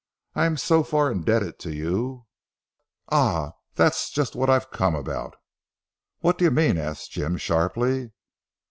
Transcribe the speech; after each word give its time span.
I 0.33 0.47
am 0.47 0.57
so 0.57 0.81
far 0.81 1.11
indebted 1.11 1.59
to 1.59 1.71
you" 1.71 2.25
"Ah! 3.11 3.51
that's 3.75 4.09
just 4.09 4.35
what 4.35 4.49
I've 4.49 4.71
come 4.71 4.95
about." 4.95 5.35
"What 6.21 6.39
do 6.39 6.43
you 6.45 6.49
mean?" 6.49 6.79
asked 6.79 7.11
Jim 7.11 7.37
sharply. 7.37 8.11